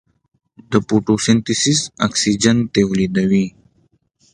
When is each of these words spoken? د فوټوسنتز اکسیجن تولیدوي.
د 0.71 0.73
فوټوسنتز 0.87 1.71
اکسیجن 2.07 2.57
تولیدوي. 2.73 3.45